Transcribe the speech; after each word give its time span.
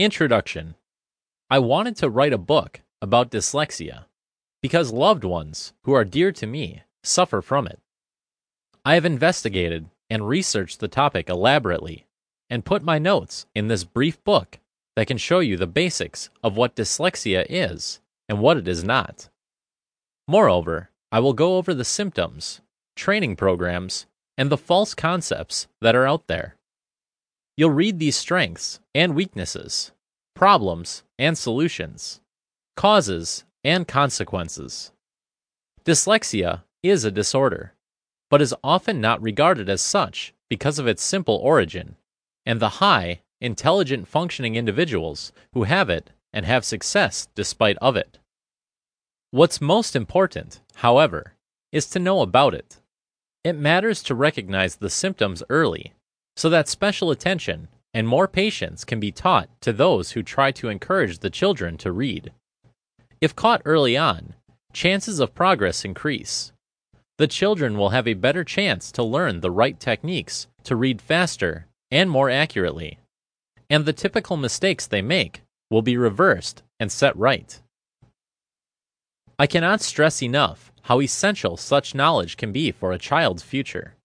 Introduction 0.00 0.76
I 1.50 1.58
wanted 1.58 1.96
to 1.96 2.08
write 2.08 2.32
a 2.32 2.38
book 2.38 2.82
about 3.02 3.32
dyslexia 3.32 4.04
because 4.62 4.92
loved 4.92 5.24
ones 5.24 5.72
who 5.82 5.92
are 5.92 6.04
dear 6.04 6.30
to 6.30 6.46
me 6.46 6.84
suffer 7.02 7.42
from 7.42 7.66
it. 7.66 7.80
I 8.84 8.94
have 8.94 9.04
investigated 9.04 9.90
and 10.08 10.28
researched 10.28 10.78
the 10.78 10.86
topic 10.86 11.28
elaborately 11.28 12.06
and 12.48 12.64
put 12.64 12.84
my 12.84 13.00
notes 13.00 13.46
in 13.56 13.66
this 13.66 13.82
brief 13.82 14.22
book 14.22 14.60
that 14.94 15.08
can 15.08 15.18
show 15.18 15.40
you 15.40 15.56
the 15.56 15.66
basics 15.66 16.30
of 16.44 16.56
what 16.56 16.76
dyslexia 16.76 17.44
is 17.50 17.98
and 18.28 18.38
what 18.38 18.56
it 18.56 18.68
is 18.68 18.84
not. 18.84 19.28
Moreover, 20.28 20.90
I 21.10 21.18
will 21.18 21.32
go 21.32 21.56
over 21.56 21.74
the 21.74 21.84
symptoms, 21.84 22.60
training 22.94 23.34
programs, 23.34 24.06
and 24.36 24.48
the 24.48 24.56
false 24.56 24.94
concepts 24.94 25.66
that 25.80 25.96
are 25.96 26.06
out 26.06 26.28
there. 26.28 26.54
You'll 27.58 27.70
read 27.70 27.98
these 27.98 28.14
strengths 28.14 28.78
and 28.94 29.16
weaknesses, 29.16 29.90
problems 30.36 31.02
and 31.18 31.36
solutions, 31.36 32.20
causes 32.76 33.42
and 33.64 33.88
consequences. 33.88 34.92
Dyslexia 35.84 36.62
is 36.84 37.02
a 37.02 37.10
disorder, 37.10 37.74
but 38.30 38.40
is 38.40 38.54
often 38.62 39.00
not 39.00 39.20
regarded 39.20 39.68
as 39.68 39.82
such 39.82 40.34
because 40.48 40.78
of 40.78 40.86
its 40.86 41.02
simple 41.02 41.34
origin 41.34 41.96
and 42.46 42.60
the 42.60 42.78
high, 42.78 43.22
intelligent 43.40 44.06
functioning 44.06 44.54
individuals 44.54 45.32
who 45.52 45.64
have 45.64 45.90
it 45.90 46.10
and 46.32 46.46
have 46.46 46.64
success 46.64 47.26
despite 47.34 47.76
of 47.78 47.96
it. 47.96 48.20
What's 49.32 49.60
most 49.60 49.96
important, 49.96 50.60
however, 50.76 51.34
is 51.72 51.90
to 51.90 51.98
know 51.98 52.20
about 52.20 52.54
it. 52.54 52.80
It 53.42 53.54
matters 53.54 54.00
to 54.04 54.14
recognize 54.14 54.76
the 54.76 54.90
symptoms 54.90 55.42
early 55.50 55.92
so 56.38 56.48
that 56.48 56.68
special 56.68 57.10
attention 57.10 57.66
and 57.92 58.06
more 58.06 58.28
patience 58.28 58.84
can 58.84 59.00
be 59.00 59.10
taught 59.10 59.48
to 59.60 59.72
those 59.72 60.12
who 60.12 60.22
try 60.22 60.52
to 60.52 60.68
encourage 60.68 61.18
the 61.18 61.30
children 61.30 61.76
to 61.76 61.90
read. 61.90 62.30
If 63.20 63.34
caught 63.34 63.60
early 63.64 63.96
on, 63.96 64.34
chances 64.72 65.18
of 65.18 65.34
progress 65.34 65.84
increase. 65.84 66.52
The 67.16 67.26
children 67.26 67.76
will 67.76 67.88
have 67.88 68.06
a 68.06 68.14
better 68.14 68.44
chance 68.44 68.92
to 68.92 69.02
learn 69.02 69.40
the 69.40 69.50
right 69.50 69.80
techniques 69.80 70.46
to 70.62 70.76
read 70.76 71.02
faster 71.02 71.66
and 71.90 72.08
more 72.08 72.30
accurately, 72.30 73.00
and 73.68 73.84
the 73.84 73.92
typical 73.92 74.36
mistakes 74.36 74.86
they 74.86 75.02
make 75.02 75.42
will 75.72 75.82
be 75.82 75.96
reversed 75.96 76.62
and 76.78 76.92
set 76.92 77.16
right. 77.16 77.60
I 79.40 79.48
cannot 79.48 79.80
stress 79.80 80.22
enough 80.22 80.70
how 80.82 81.00
essential 81.00 81.56
such 81.56 81.96
knowledge 81.96 82.36
can 82.36 82.52
be 82.52 82.70
for 82.70 82.92
a 82.92 82.98
child's 82.98 83.42
future. 83.42 83.96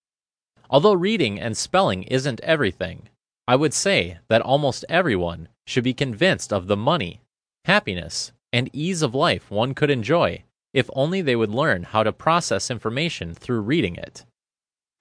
Although 0.70 0.94
reading 0.94 1.40
and 1.40 1.56
spelling 1.56 2.04
isn't 2.04 2.42
everything, 2.42 3.10
I 3.48 3.56
would 3.56 3.74
say 3.74 4.20
that 4.30 4.42
almost 4.42 4.86
everyone 4.90 5.50
should 5.68 5.84
be 5.84 5.94
convinced 5.94 6.54
of 6.54 6.68
the 6.68 6.78
money, 6.78 7.22
happiness, 7.66 8.32
and 8.52 8.70
ease 8.74 9.02
of 9.02 9.16
life 9.16 9.52
one 9.52 9.74
could 9.74 9.90
enjoy 9.90 10.44
if 10.74 10.90
only 10.94 11.22
they 11.22 11.36
would 11.36 11.52
learn 11.52 11.84
how 11.84 12.04
to 12.04 12.12
process 12.12 12.72
information 12.72 13.34
through 13.34 13.62
reading 13.62 13.96
it. 13.96 14.26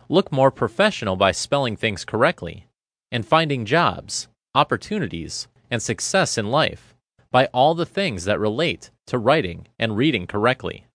Look 0.08 0.30
more 0.30 0.50
professional 0.50 1.16
by 1.16 1.32
spelling 1.32 1.76
things 1.76 2.04
correctly, 2.04 2.66
and 3.10 3.26
finding 3.26 3.64
jobs, 3.64 4.28
opportunities, 4.54 5.48
and 5.70 5.82
success 5.82 6.36
in 6.36 6.50
life 6.50 6.94
by 7.30 7.46
all 7.46 7.74
the 7.74 7.86
things 7.86 8.24
that 8.24 8.38
relate 8.38 8.90
to 9.06 9.18
writing 9.18 9.66
and 9.78 9.96
reading 9.96 10.26
correctly. 10.26 10.86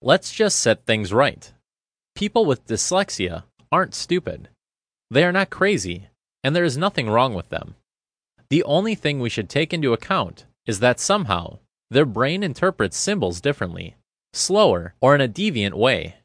Let's 0.00 0.32
just 0.32 0.58
set 0.58 0.84
things 0.84 1.12
right. 1.12 1.52
People 2.16 2.44
with 2.44 2.66
dyslexia 2.66 3.44
aren't 3.72 3.94
stupid. 3.94 4.50
They 5.10 5.24
are 5.24 5.32
not 5.32 5.50
crazy, 5.50 6.08
and 6.44 6.54
there 6.54 6.64
is 6.64 6.76
nothing 6.76 7.08
wrong 7.08 7.34
with 7.34 7.48
them. 7.48 7.74
The 8.50 8.62
only 8.64 8.94
thing 8.94 9.18
we 9.18 9.30
should 9.30 9.48
take 9.48 9.72
into 9.72 9.94
account 9.94 10.44
is 10.66 10.80
that 10.80 11.00
somehow 11.00 11.58
their 11.90 12.04
brain 12.04 12.42
interprets 12.42 12.96
symbols 12.96 13.40
differently, 13.40 13.96
slower, 14.32 14.94
or 15.00 15.14
in 15.14 15.20
a 15.20 15.28
deviant 15.28 15.74
way. 15.74 16.16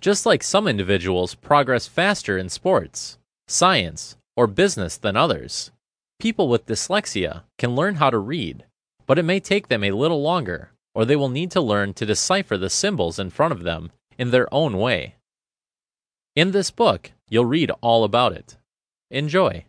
Just 0.00 0.24
like 0.24 0.42
some 0.42 0.66
individuals 0.66 1.34
progress 1.34 1.86
faster 1.86 2.38
in 2.38 2.48
sports, 2.48 3.18
science, 3.46 4.16
or 4.36 4.46
business 4.46 4.96
than 4.96 5.16
others, 5.16 5.72
people 6.18 6.48
with 6.48 6.66
dyslexia 6.66 7.42
can 7.58 7.74
learn 7.74 7.96
how 7.96 8.10
to 8.10 8.18
read, 8.18 8.64
but 9.06 9.18
it 9.18 9.24
may 9.24 9.40
take 9.40 9.68
them 9.68 9.84
a 9.84 9.90
little 9.90 10.22
longer, 10.22 10.70
or 10.94 11.04
they 11.04 11.16
will 11.16 11.28
need 11.28 11.50
to 11.50 11.60
learn 11.60 11.92
to 11.94 12.06
decipher 12.06 12.56
the 12.56 12.70
symbols 12.70 13.18
in 13.18 13.30
front 13.30 13.52
of 13.52 13.62
them 13.62 13.90
in 14.18 14.30
their 14.30 14.52
own 14.54 14.78
way. 14.78 15.16
In 16.36 16.52
this 16.52 16.70
book, 16.70 17.10
you'll 17.28 17.44
read 17.44 17.72
all 17.80 18.04
about 18.04 18.32
it. 18.32 18.56
Enjoy. 19.10 19.64